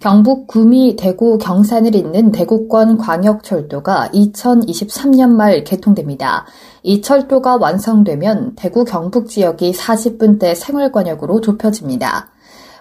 경북 0.00 0.46
구미, 0.46 0.96
대구, 0.96 1.36
경산을 1.36 1.94
잇는 1.94 2.32
대구권 2.32 2.96
광역철도가 2.96 4.08
2023년 4.14 5.28
말 5.28 5.62
개통됩니다. 5.62 6.46
이 6.82 7.02
철도가 7.02 7.58
완성되면 7.58 8.54
대구 8.56 8.86
경북 8.86 9.28
지역이 9.28 9.72
40분대 9.72 10.54
생활권역으로 10.54 11.42
좁혀집니다. 11.42 12.30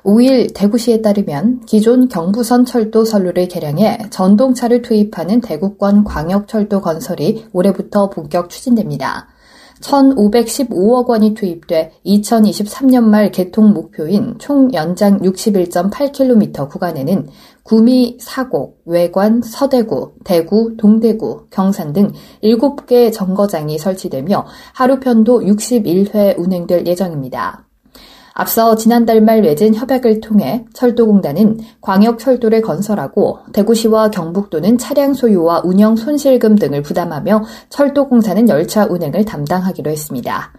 5일 0.03 0.53
대구시에 0.55 1.01
따르면 1.01 1.65
기존 1.65 2.07
경부선 2.07 2.63
철도 2.63 3.03
선로를 3.03 3.49
개량해 3.49 4.07
전동차를 4.11 4.81
투입하는 4.81 5.41
대구권 5.41 6.05
광역철도 6.05 6.79
건설이 6.79 7.47
올해부터 7.51 8.09
본격 8.11 8.49
추진됩니다. 8.49 9.27
1,515억 9.81 11.07
원이 11.07 11.33
투입돼 11.33 11.93
2023년 12.05 13.03
말 13.03 13.31
개통 13.31 13.73
목표인 13.73 14.35
총 14.39 14.73
연장 14.73 15.19
61.8km 15.19 16.69
구간에는 16.69 17.27
구미, 17.63 18.17
사곡, 18.19 18.81
외관, 18.85 19.41
서대구, 19.41 20.13
대구, 20.23 20.75
동대구, 20.77 21.47
경산 21.51 21.93
등 21.93 22.11
7개 22.43 23.13
정거장이 23.13 23.77
설치되며 23.77 24.45
하루 24.73 24.99
편도 24.99 25.41
61회 25.41 26.39
운행될 26.39 26.87
예정입니다. 26.87 27.68
앞서 28.39 28.77
지난달 28.77 29.19
말 29.19 29.41
맺은 29.41 29.75
협약을 29.75 30.21
통해 30.21 30.63
철도공단은 30.71 31.59
광역철도를 31.81 32.61
건설하고 32.61 33.39
대구시와 33.51 34.11
경북도는 34.11 34.77
차량 34.77 35.13
소유와 35.13 35.63
운영 35.65 35.97
손실금 35.97 36.55
등을 36.55 36.81
부담하며 36.81 37.43
철도공사는 37.67 38.47
열차 38.47 38.85
운행을 38.85 39.25
담당하기로 39.25 39.91
했습니다. 39.91 40.53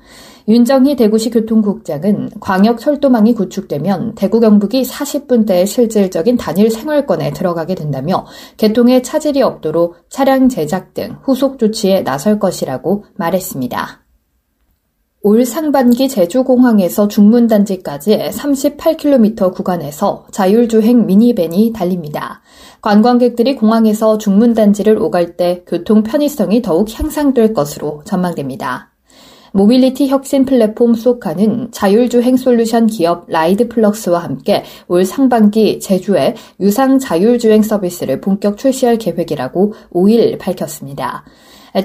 윤정희 0.47 0.97
대구시 0.97 1.31
교통국장은 1.31 2.29
광역철도망이 2.41 3.33
구축되면 3.33 4.15
대구 4.15 4.41
경북이 4.41 4.83
40분대의 4.83 5.67
실질적인 5.67 6.37
단일 6.37 6.71
생활권에 6.71 7.33
들어가게 7.33 7.77
된다며 7.77 8.27
개통에 8.59 9.01
차질이 9.01 9.41
없도록 9.41 9.97
차량 10.11 10.51
제작 10.51 10.93
등 10.93 11.17
후속 11.23 11.59
조치에 11.59 12.03
나설 12.03 12.39
것이라고 12.39 13.07
말했습니다. 13.17 14.00
올 15.23 15.45
상반기 15.45 16.09
제주공항에서 16.09 17.07
중문단지까지 17.07 18.31
38km 18.33 19.53
구간에서 19.53 20.25
자율주행 20.31 21.05
미니밴이 21.05 21.75
달립니다. 21.75 22.41
관광객들이 22.81 23.55
공항에서 23.55 24.17
중문단지를 24.17 24.97
오갈 24.97 25.37
때 25.37 25.63
교통 25.67 26.03
편의성이 26.03 26.63
더욱 26.63 26.89
향상될 26.91 27.53
것으로 27.53 28.01
전망됩니다. 28.07 28.93
모빌리티 29.53 30.09
혁신 30.09 30.47
플랫폼 30.47 30.95
쏘카는 30.95 31.71
자율주행 31.71 32.39
솔루션 32.39 32.87
기업 32.87 33.29
라이드 33.29 33.69
플럭스와 33.69 34.21
함께 34.21 34.65
올 34.89 35.05
상반기 35.05 35.81
제주에 35.81 36.35
유상 36.61 36.99
자율주행 36.99 37.61
서비스를 37.63 38.23
본격 38.23 38.57
출시할 38.57 38.97
계획이라고 38.97 39.75
5일 39.93 40.39
밝혔습니다. 40.39 41.25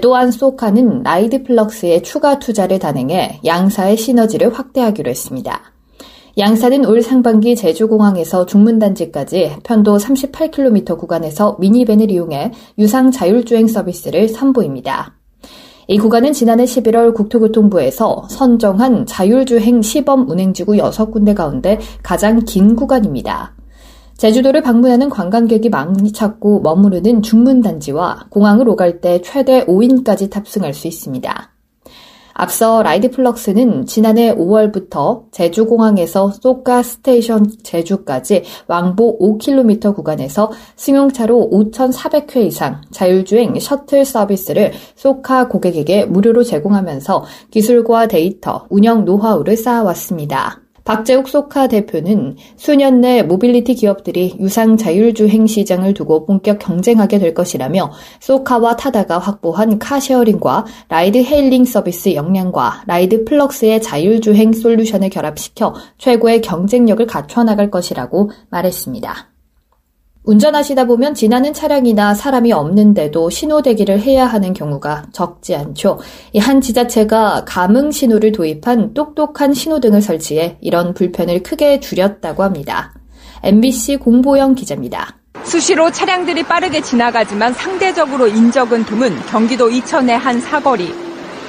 또한 0.02 0.32
쏘카는 0.32 1.04
라이드 1.04 1.44
플럭스의 1.44 2.04
추가 2.04 2.40
투자를 2.40 2.80
단행해 2.80 3.40
양사의 3.46 3.98
시너지를 3.98 4.54
확대하기로 4.54 5.10
했습니다. 5.10 5.62
양사는 6.38 6.86
올 6.86 7.02
상반기 7.02 7.56
제주공항에서 7.56 8.46
중문단지까지 8.46 9.58
편도 9.64 9.98
38km 9.98 10.98
구간에서 10.98 11.56
미니밴을 11.60 12.12
이용해 12.12 12.52
유상 12.78 13.12
자율주행 13.12 13.68
서비스를 13.68 14.28
선보입니다. 14.28 15.16
이 15.88 15.98
구간은 15.98 16.34
지난해 16.34 16.66
11월 16.66 17.14
국토교통부에서 17.14 18.26
선정한 18.30 19.06
자율주행 19.06 19.82
시범 19.82 20.30
운행지구 20.30 20.74
6군데 20.74 21.36
가운데 21.36 21.80
가장 22.02 22.40
긴 22.40 22.76
구간입니다. 22.76 23.54
제주도를 24.18 24.62
방문하는 24.62 25.10
관광객이 25.10 25.70
많이 25.70 26.14
찾고 26.14 26.62
머무르는 26.62 27.22
중문단지와 27.22 28.28
공항을 28.30 28.70
오갈 28.70 29.02
때 29.02 29.22
최대 29.22 29.66
5인까지 29.66 30.32
탑승할 30.32 30.74
수 30.74 30.88
있습니다. 30.88 31.52
앞서 32.38 32.84
라이드 32.84 33.12
플럭스는 33.12 33.86
지난해 33.86 34.36
5월부터 34.36 35.32
제주공항에서 35.32 36.32
쏘카 36.32 36.84
스테이션 36.84 37.50
제주까지 37.64 38.44
왕복 38.68 39.20
5km 39.20 39.96
구간에서 39.96 40.52
승용차로 40.76 41.50
5,400회 41.52 42.38
이상 42.46 42.82
자율주행 42.92 43.58
셔틀 43.60 44.04
서비스를 44.04 44.74
쏘카 44.96 45.48
고객에게 45.48 46.06
무료로 46.06 46.44
제공하면서 46.44 47.24
기술과 47.52 48.08
데이터, 48.08 48.66
운영 48.70 49.06
노하우를 49.06 49.56
쌓아왔습니다. 49.56 50.65
박재욱 50.86 51.28
쏘카 51.28 51.68
대표는 51.68 52.38
수년 52.58 53.02
내 53.02 53.24
모빌리티 53.24 53.74
기업들이 53.74 54.36
유상 54.40 54.78
자율주행 54.78 55.48
시장을 55.48 55.96
두고 55.96 56.28
본격 56.28 56.60
경쟁하게 56.60 57.18
될 57.18 57.34
것이라며 57.34 57.92
쏘카와 58.20 58.76
타다가 58.76 59.18
확보한 59.18 59.80
car 59.80 60.00
sharing과 60.00 60.66
ride 60.90 61.18
hailing 61.18 61.66
서비스 61.66 62.14
역량과 62.14 62.84
라이드 62.86 63.26
플럭스의 63.26 63.82
자율주행 63.82 64.54
솔루션을 64.54 65.10
결합시켜 65.10 65.74
최고의 65.98 66.42
경쟁력을 66.42 67.04
갖춰 67.08 67.44
나갈 67.44 67.72
것이라고 67.72 68.30
말했습니다. 68.52 69.35
운전하시다 70.26 70.86
보면 70.86 71.14
지나는 71.14 71.54
차량이나 71.54 72.16
사람이 72.16 72.52
없는데도 72.52 73.30
신호 73.30 73.62
대기를 73.62 74.02
해야 74.02 74.26
하는 74.26 74.54
경우가 74.54 75.06
적지 75.14 75.56
않죠. 75.56 76.00
이한 76.34 76.62
지자체가 76.62 77.46
감응 77.46 77.92
신호를 77.92 78.32
도입한 78.32 78.94
똑똑한 78.94 79.54
신호등을 79.54 80.02
설치해 80.02 80.58
이런 80.62 80.94
불편을 80.94 81.44
크게 81.44 81.80
줄였다고 81.80 82.44
합니다. 82.44 82.94
MBC 83.44 83.98
공보영 83.98 84.56
기자입니다. 84.56 85.18
수시로 85.44 85.92
차량들이 85.92 86.44
빠르게 86.44 86.82
지나가지만 86.82 87.54
상대적으로 87.54 88.28
인적은 88.28 88.86
드문 88.86 89.16
경기도 89.28 89.70
이천의 89.70 90.18
한 90.18 90.42
사거리. 90.42 90.92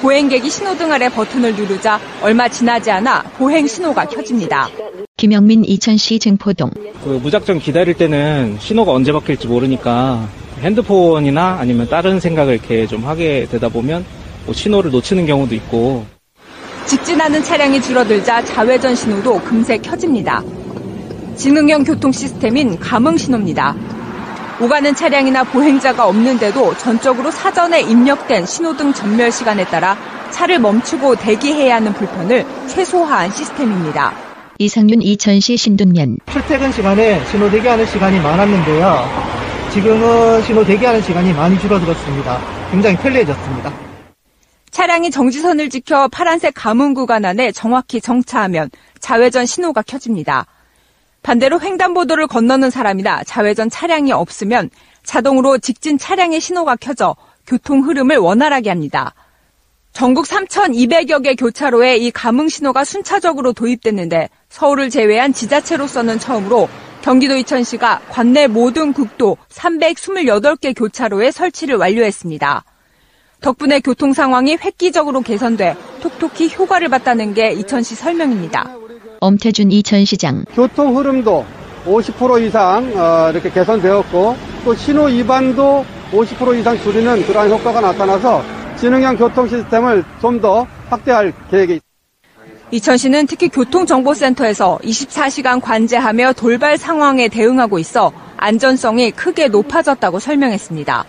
보행객이 0.03 0.51
신호등 0.51 0.93
아래 0.93 1.09
버튼을 1.09 1.57
누르자 1.57 1.99
얼마 2.23 2.49
지나지 2.49 2.91
않아 2.91 3.23
보행 3.39 3.67
신호가 3.67 4.05
켜집니다. 4.05 4.69
김영민 5.19 5.65
이천시 5.65 6.19
증포동. 6.19 6.71
그 7.03 7.09
무작정 7.23 7.59
기다릴 7.59 7.95
때는 7.95 8.59
신호가 8.61 8.93
언제 8.93 9.13
바뀔지 9.13 9.47
모르니까 9.47 10.29
핸드폰이나 10.61 11.57
아니면 11.59 11.89
다른 11.89 12.21
생각을 12.21 12.53
이렇게 12.53 12.87
좀 12.87 13.03
하게 13.07 13.47
되다 13.51 13.71
보면 13.71 14.05
뭐 14.45 14.53
신호를 14.53 14.91
놓치는 14.91 15.25
경우도 15.25 15.55
있고. 15.55 16.05
직진하는 16.85 17.43
차량이 17.43 17.81
줄어들자 17.81 18.45
자회전 18.45 18.95
신호도 18.95 19.41
금세 19.41 19.79
켜집니다. 19.79 20.43
지능형 21.35 21.85
교통 21.85 22.13
시스템인 22.13 22.79
감응 22.79 23.17
신호입니다. 23.17 23.75
오가는 24.61 24.95
차량이나 24.95 25.45
보행자가 25.45 26.07
없는데도 26.07 26.77
전적으로 26.77 27.31
사전에 27.31 27.81
입력된 27.81 28.45
신호등 28.45 28.93
전멸 28.93 29.33
시간에 29.33 29.65
따라 29.65 29.97
차를 30.31 30.59
멈추고 30.59 31.17
대기해야 31.17 31.77
하는 31.77 31.95
불편을 31.95 32.45
최소화한 32.69 33.31
시스템입니다. 33.31 34.26
이상윤 34.59 35.03
이천시 35.03 35.57
신둔면 35.59 36.19
출퇴근 36.31 36.73
시간에 36.73 37.23
신호 37.27 37.51
대기하는 37.51 37.85
시간이 37.85 38.19
많았는데요. 38.21 39.05
지금은 39.71 40.43
신호 40.43 40.65
대기하는 40.65 41.03
시간이 41.03 41.35
많이 41.35 41.59
줄어들었습니다. 41.59 42.41
굉장히 42.71 42.97
편리해졌습니다. 42.97 43.73
차량이 44.71 45.11
정지선을 45.11 45.69
지켜 45.69 46.09
파란색 46.09 46.55
감은 46.55 46.95
구간 46.95 47.27
안에 47.27 47.53
정확히 47.53 48.01
정차하면 48.01 48.71
자회전 48.99 49.45
신호가 49.45 49.83
켜집니다. 49.83 50.47
반대로 51.23 51.61
횡단보도를 51.61 52.27
건너는 52.27 52.71
사람이나 52.71 53.25
자회전 53.25 53.69
차량이 53.69 54.13
없으면 54.13 54.71
자동으로 55.03 55.59
직진 55.59 55.99
차량의 55.99 56.41
신호가 56.41 56.77
켜져 56.77 57.15
교통 57.47 57.83
흐름을 57.83 58.17
원활하게 58.17 58.71
합니다. 58.71 59.13
전국 59.97 60.27
3,200여 60.27 61.23
개 61.25 61.35
교차로에 61.35 61.97
이 61.97 62.11
감응 62.11 62.49
신호가 62.49 62.85
순차적으로 62.85 63.55
도입됐는데 63.55 64.29
서울을 64.51 64.91
제외한 64.91 65.33
지자체로서는 65.33 66.19
처음으로 66.19 66.69
경기도 67.01 67.35
이천시가 67.35 68.03
관내 68.11 68.47
모든 68.47 68.93
국도 68.93 69.39
328개 69.49 70.75
교차로에 70.77 71.31
설치를 71.31 71.77
완료했습니다. 71.77 72.63
덕분에 73.41 73.81
교통 73.81 74.13
상황이 74.13 74.59
획기적으로 74.63 75.23
개선돼 75.23 75.75
톡톡히 76.03 76.53
효과를 76.55 76.91
봤다는 76.91 77.33
게 77.33 77.53
이천시 77.53 77.95
설명입니다. 77.95 78.77
엄태준 79.21 79.73
이천시장. 79.73 80.45
교통 80.53 80.95
흐름도 80.95 81.43
50% 81.87 82.47
이상 82.47 82.93
어, 82.95 83.31
이렇게 83.31 83.51
개선되었고 83.51 84.37
또 84.63 84.75
신호 84.75 85.05
위반도 85.05 85.87
50% 86.13 86.61
이상 86.61 86.79
줄이는 86.83 87.25
그러한 87.25 87.51
효과가 87.51 87.81
나타나서 87.81 88.56
지능형 88.79 89.17
교통 89.17 89.49
시스템을 89.49 90.05
좀 90.21 90.41
더 90.41 90.67
확대할 90.91 91.33
계획이 91.51 91.81
있습니다. 91.81 91.87
이천시는 92.71 93.27
특히 93.27 93.49
교통정보센터에서 93.49 94.79
24시간 94.83 95.61
관제하며 95.61 96.33
돌발 96.35 96.77
상황에 96.77 97.29
대응하고 97.29 97.79
있어 97.79 98.13
안전성이 98.37 99.11
크게 99.13 99.49
높아졌다고 99.49 100.19
설명했습니다. 100.19 101.05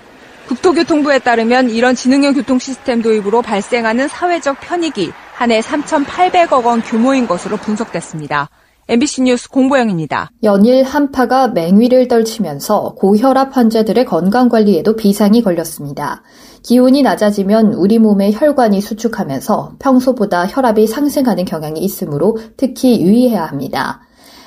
국토교통부에 0.48 1.20
따르면 1.20 1.70
이런 1.72 1.94
지능형 1.94 2.34
교통 2.36 2.58
시스템 2.58 3.02
도입으로 3.02 3.42
발생하는 3.42 4.08
사회적 4.08 4.62
편익이 4.62 5.12
한 5.34 5.52
해 5.52 5.60
3,800억 5.60 6.64
원 6.64 6.82
규모인 6.82 7.28
것으로 7.28 7.58
분석됐습니다. 7.58 8.50
MBC 8.90 9.24
뉴스 9.24 9.50
공보영입니다. 9.50 10.32
연일 10.44 10.82
한파가 10.86 11.50
맹위를 11.50 12.08
떨치면서 12.08 12.96
고혈압 12.96 13.58
환자들의 13.58 14.06
건강관리에도 14.06 14.96
비상이 14.96 15.44
걸렸습니다. 15.44 16.24
기온이 16.64 17.02
낮아지면 17.02 17.74
우리 17.74 18.00
몸의 18.00 18.32
혈관이 18.34 18.80
수축하면서 18.80 19.74
평소보다 19.80 20.46
혈압이 20.48 20.88
상승하는 20.88 21.44
경향이 21.44 21.82
있으므로 21.82 22.38
특히 22.56 23.02
유의해야 23.02 23.44
합니다. 23.44 24.00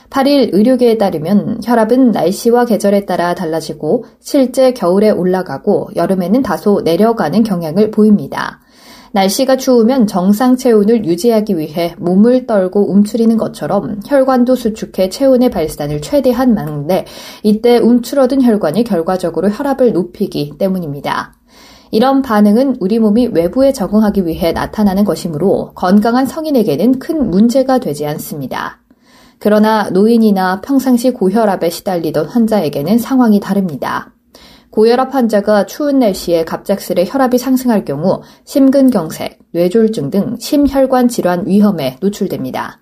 8일 0.08 0.54
의료계에 0.54 0.96
따르면 0.96 1.60
혈압은 1.62 2.10
날씨와 2.10 2.64
계절에 2.64 3.04
따라 3.04 3.34
달라지고 3.34 4.06
실제 4.20 4.72
겨울에 4.72 5.10
올라가고 5.10 5.90
여름에는 5.96 6.40
다소 6.40 6.80
내려가는 6.82 7.42
경향을 7.42 7.90
보입니다. 7.90 8.60
날씨가 9.12 9.56
추우면 9.56 10.06
정상 10.06 10.56
체온을 10.56 11.04
유지하기 11.04 11.58
위해 11.58 11.94
몸을 11.98 12.46
떨고 12.46 12.92
움츠리는 12.92 13.36
것처럼 13.36 14.00
혈관도 14.06 14.54
수축해 14.54 15.08
체온의 15.08 15.50
발산을 15.50 16.00
최대한 16.00 16.54
막는데 16.54 17.06
이때 17.42 17.78
움츠러든 17.78 18.42
혈관이 18.42 18.84
결과적으로 18.84 19.50
혈압을 19.50 19.92
높이기 19.92 20.52
때문입니다. 20.58 21.34
이런 21.90 22.22
반응은 22.22 22.76
우리 22.78 23.00
몸이 23.00 23.30
외부에 23.32 23.72
적응하기 23.72 24.26
위해 24.26 24.52
나타나는 24.52 25.04
것이므로 25.04 25.72
건강한 25.74 26.26
성인에게는 26.26 27.00
큰 27.00 27.30
문제가 27.30 27.78
되지 27.78 28.06
않습니다. 28.06 28.78
그러나 29.40 29.90
노인이나 29.90 30.60
평상시 30.60 31.10
고혈압에 31.10 31.70
시달리던 31.70 32.26
환자에게는 32.26 32.98
상황이 32.98 33.40
다릅니다. 33.40 34.12
고혈압 34.70 35.14
환자가 35.14 35.66
추운 35.66 35.98
날씨에 35.98 36.44
갑작스레 36.44 37.04
혈압이 37.06 37.38
상승할 37.38 37.84
경우 37.84 38.22
심근경색, 38.44 39.38
뇌졸중 39.52 40.10
등 40.10 40.36
심혈관 40.38 41.08
질환 41.08 41.46
위험에 41.46 41.96
노출됩니다. 42.00 42.80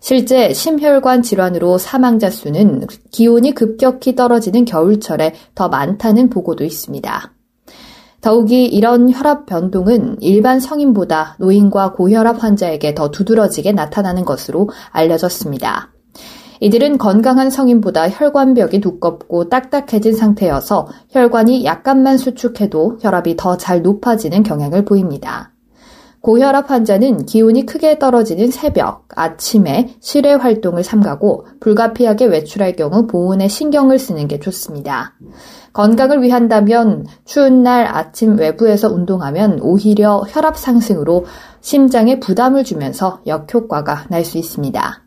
실제 0.00 0.52
심혈관 0.52 1.22
질환으로 1.22 1.78
사망자 1.78 2.28
수는 2.28 2.86
기온이 3.12 3.52
급격히 3.52 4.16
떨어지는 4.16 4.64
겨울철에 4.64 5.34
더 5.54 5.68
많다는 5.68 6.28
보고도 6.28 6.64
있습니다. 6.64 7.32
더욱이 8.20 8.66
이런 8.66 9.12
혈압 9.12 9.46
변동은 9.46 10.18
일반 10.20 10.60
성인보다 10.60 11.36
노인과 11.38 11.92
고혈압 11.92 12.42
환자에게 12.42 12.94
더 12.94 13.10
두드러지게 13.10 13.72
나타나는 13.72 14.24
것으로 14.24 14.70
알려졌습니다. 14.90 15.91
이들은 16.62 16.96
건강한 16.96 17.50
성인보다 17.50 18.08
혈관벽이 18.08 18.80
두껍고 18.80 19.48
딱딱해진 19.48 20.14
상태여서 20.14 20.86
혈관이 21.10 21.64
약간만 21.64 22.18
수축해도 22.18 22.98
혈압이 23.00 23.34
더 23.36 23.56
잘 23.56 23.82
높아지는 23.82 24.44
경향을 24.44 24.84
보입니다. 24.84 25.50
고혈압 26.20 26.70
환자는 26.70 27.26
기온이 27.26 27.66
크게 27.66 27.98
떨어지는 27.98 28.52
새벽, 28.52 29.08
아침에 29.16 29.96
실외 29.98 30.34
활동을 30.34 30.84
삼가고 30.84 31.46
불가피하게 31.58 32.26
외출할 32.26 32.76
경우 32.76 33.08
보온에 33.08 33.48
신경을 33.48 33.98
쓰는 33.98 34.28
게 34.28 34.38
좋습니다. 34.38 35.14
건강을 35.72 36.22
위한다면 36.22 37.06
추운 37.24 37.64
날 37.64 37.88
아침 37.88 38.38
외부에서 38.38 38.88
운동하면 38.88 39.58
오히려 39.62 40.22
혈압 40.28 40.56
상승으로 40.56 41.24
심장에 41.60 42.20
부담을 42.20 42.62
주면서 42.62 43.20
역효과가 43.26 44.06
날 44.10 44.24
수 44.24 44.38
있습니다. 44.38 45.02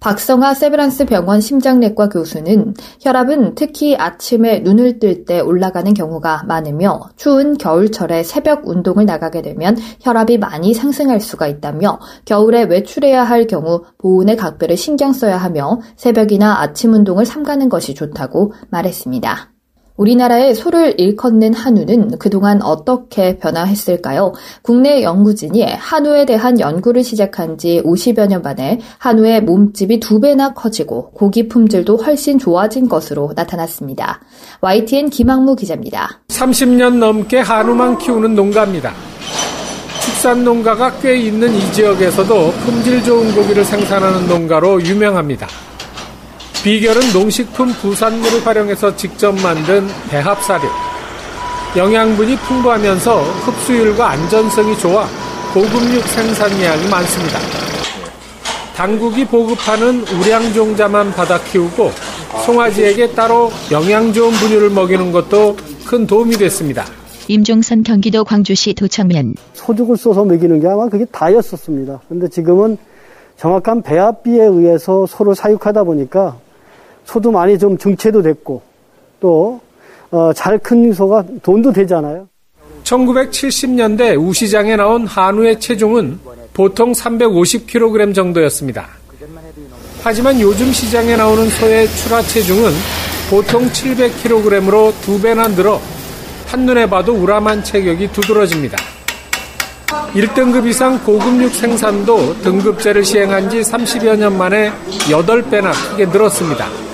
박성하 0.00 0.54
세브란스 0.54 1.04
병원 1.04 1.42
심장내과 1.42 2.08
교수는 2.08 2.74
혈압은 3.02 3.54
특히 3.54 3.96
아침에 3.96 4.60
눈을 4.60 4.98
뜰 4.98 5.24
때 5.26 5.40
올라가는 5.40 5.92
경우가 5.92 6.44
많으며 6.48 7.10
추운 7.16 7.58
겨울철에 7.58 8.22
새벽 8.22 8.66
운동을 8.66 9.04
나가게 9.04 9.42
되면 9.42 9.76
혈압이 10.00 10.38
많이 10.38 10.72
상승할 10.72 11.20
수가 11.20 11.46
있다며 11.46 12.00
겨울에 12.24 12.62
외출해야 12.62 13.22
할 13.24 13.46
경우 13.46 13.84
보온의 13.98 14.36
각별을 14.36 14.78
신경 14.78 15.12
써야 15.12 15.36
하며 15.36 15.80
새벽이나 15.96 16.60
아침 16.60 16.94
운동을 16.94 17.26
삼가는 17.26 17.68
것이 17.68 17.94
좋다고 17.94 18.54
말했습니다. 18.70 19.59
우리나라의 20.00 20.54
소를 20.54 20.98
일컫는 20.98 21.52
한우는 21.52 22.16
그동안 22.18 22.62
어떻게 22.62 23.36
변화했을까요? 23.36 24.32
국내 24.62 25.02
연구진이 25.02 25.62
한우에 25.62 26.24
대한 26.24 26.58
연구를 26.58 27.04
시작한 27.04 27.58
지 27.58 27.82
50여 27.84 28.26
년 28.26 28.40
만에 28.40 28.80
한우의 28.96 29.42
몸집이 29.42 30.00
두 30.00 30.18
배나 30.18 30.54
커지고 30.54 31.10
고기 31.10 31.48
품질도 31.48 31.98
훨씬 31.98 32.38
좋아진 32.38 32.88
것으로 32.88 33.32
나타났습니다. 33.36 34.20
YTN 34.62 35.10
김학무 35.10 35.54
기자입니다. 35.54 36.20
30년 36.28 36.96
넘게 36.96 37.40
한우만 37.40 37.98
키우는 37.98 38.34
농가입니다. 38.34 38.94
축산 40.02 40.42
농가가 40.42 40.90
꽤 41.00 41.16
있는 41.16 41.54
이 41.54 41.72
지역에서도 41.72 42.52
품질 42.64 43.04
좋은 43.04 43.34
고기를 43.34 43.66
생산하는 43.66 44.26
농가로 44.28 44.82
유명합니다. 44.82 45.46
비결은 46.62 47.14
농식품 47.14 47.68
부산물을 47.72 48.46
활용해서 48.46 48.94
직접 48.94 49.32
만든 49.40 49.86
배합사료. 50.10 50.68
영양분이 51.74 52.36
풍부하면서 52.36 53.22
흡수율과 53.22 54.10
안전성이 54.10 54.76
좋아 54.78 55.06
고급육 55.54 56.02
생산량이 56.02 56.88
많습니다. 56.90 57.38
당국이 58.76 59.26
보급하는 59.26 60.02
우량종자만 60.06 61.12
받아 61.12 61.40
키우고 61.42 61.90
송아지에게 62.44 63.12
따로 63.12 63.50
영양 63.70 64.12
좋은 64.12 64.30
분유를 64.30 64.68
먹이는 64.68 65.12
것도 65.12 65.56
큰 65.86 66.06
도움이 66.06 66.36
됐습니다. 66.36 66.84
임종선 67.28 67.84
경기도 67.84 68.22
광주시 68.24 68.74
도청면 68.74 69.34
소죽을 69.54 69.96
쏘서 69.96 70.26
먹이는 70.26 70.60
게 70.60 70.68
아마 70.68 70.90
그게 70.90 71.06
다였었습니다. 71.06 72.00
그런데 72.06 72.28
지금은 72.28 72.76
정확한 73.38 73.80
배합비에 73.80 74.44
의해서 74.44 75.06
소를 75.06 75.34
사육하다 75.34 75.84
보니까 75.84 76.36
소도 77.10 77.32
많이 77.32 77.58
좀 77.58 77.76
정체도 77.76 78.22
됐고 78.22 78.62
또 79.18 79.60
잘큰 80.34 80.92
소가 80.92 81.24
돈도 81.42 81.72
되잖아요. 81.72 82.28
1970년대 82.84 84.16
우시장에 84.16 84.76
나온 84.76 85.06
한우의 85.06 85.58
체중은 85.58 86.20
보통 86.54 86.92
350kg 86.92 88.14
정도였습니다. 88.14 88.86
하지만 90.02 90.40
요즘 90.40 90.72
시장에 90.72 91.16
나오는 91.16 91.48
소의 91.50 91.88
출하 91.88 92.22
체중은 92.22 92.70
보통 93.28 93.68
700kg으로 93.68 94.92
두 95.02 95.20
배나 95.20 95.48
늘어 95.48 95.80
한눈에 96.46 96.88
봐도 96.88 97.12
우람한 97.12 97.64
체격이 97.64 98.12
두드러집니다. 98.12 98.78
1등급 100.14 100.66
이상 100.66 101.02
고급육 101.04 101.52
생산도 101.52 102.40
등급제를 102.42 103.04
시행한 103.04 103.50
지 103.50 103.60
30여 103.60 104.16
년 104.16 104.38
만에 104.38 104.70
8배나 105.08 105.72
크게 105.90 106.06
늘었습니다. 106.06 106.89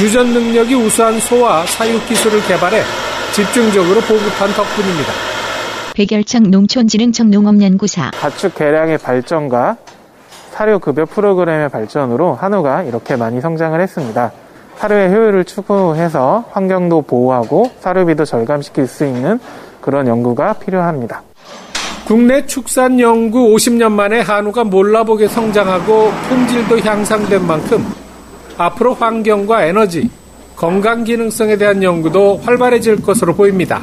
유전 0.00 0.28
능력이 0.28 0.74
우수한 0.74 1.20
소와 1.20 1.66
사육 1.66 2.06
기술을 2.06 2.40
개발해 2.46 2.82
집중적으로 3.34 4.00
보급한 4.00 4.50
덕분입니다. 4.52 5.12
백열창 5.94 6.50
농촌진흥청 6.50 7.30
농업연구사 7.30 8.10
가축 8.12 8.54
개량의 8.54 8.96
발전과 8.98 9.76
사료 10.50 10.78
급여 10.78 11.04
프로그램의 11.04 11.68
발전으로 11.68 12.34
한우가 12.34 12.84
이렇게 12.84 13.16
많이 13.16 13.40
성장을 13.42 13.78
했습니다. 13.78 14.32
사료의 14.76 15.10
효율을 15.10 15.44
추구해서 15.44 16.46
환경도 16.52 17.02
보호하고 17.02 17.70
사료비도 17.80 18.24
절감시킬 18.24 18.86
수 18.86 19.04
있는 19.04 19.38
그런 19.82 20.06
연구가 20.06 20.54
필요합니다. 20.54 21.22
국내 22.06 22.46
축산 22.46 22.98
연구 22.98 23.54
50년 23.54 23.92
만에 23.92 24.20
한우가 24.20 24.64
몰라보게 24.64 25.28
성장하고 25.28 26.10
품질도 26.28 26.80
향상된 26.80 27.46
만큼 27.46 27.84
앞으로 28.56 28.94
환경과 28.94 29.64
에너지, 29.64 30.10
건강 30.56 31.04
기능성에 31.04 31.56
대한 31.56 31.82
연구도 31.82 32.38
활발해질 32.38 33.02
것으로 33.02 33.34
보입니다. 33.34 33.82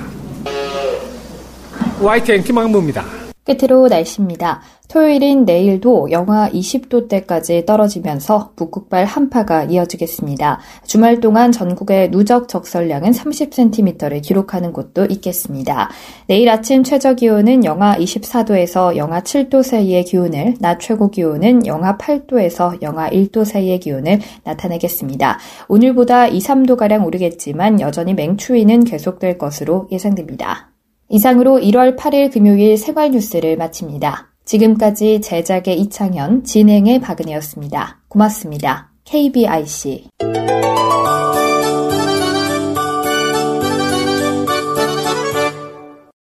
YTN 2.01 2.43
김학무입니다. 2.43 3.03
끝으로 3.43 3.87
날씨입니다. 3.87 4.61
토요일인 4.89 5.45
내일도 5.45 6.09
영하 6.09 6.49
20도대까지 6.49 7.63
떨어지면서 7.67 8.53
북극발 8.55 9.05
한파가 9.05 9.65
이어지겠습니다. 9.65 10.59
주말 10.87 11.19
동안 11.19 11.51
전국의 11.51 12.09
누적 12.09 12.47
적설량은 12.47 13.11
30cm를 13.11 14.23
기록하는 14.23 14.73
곳도 14.73 15.05
있겠습니다. 15.05 15.91
내일 16.25 16.49
아침 16.49 16.83
최저 16.83 17.13
기온은 17.13 17.65
영하 17.65 17.97
24도에서 17.97 18.95
영하 18.95 19.21
7도 19.21 19.61
사이의 19.61 20.05
기온을, 20.05 20.55
낮 20.59 20.79
최고 20.79 21.11
기온은 21.11 21.67
영하 21.67 21.95
8도에서 21.99 22.81
영하 22.81 23.11
1도 23.11 23.45
사이의 23.45 23.79
기온을 23.79 24.19
나타내겠습니다. 24.43 25.37
오늘보다 25.67 26.25
2, 26.25 26.39
3도가량 26.39 27.05
오르겠지만 27.05 27.79
여전히 27.79 28.15
맹추위는 28.15 28.85
계속될 28.85 29.37
것으로 29.37 29.87
예상됩니다. 29.91 30.71
이상으로 31.09 31.59
1월 31.59 31.95
8일 31.95 32.31
금요일 32.33 32.75
생활 32.75 33.11
뉴스를 33.11 33.55
마칩니다. 33.55 34.29
지금까지 34.49 35.21
제작의 35.21 35.79
이창현, 35.79 36.43
진행의 36.43 37.01
박은혜였습니다. 37.01 37.99
고맙습니다. 38.07 38.89
KBIC 39.05 40.07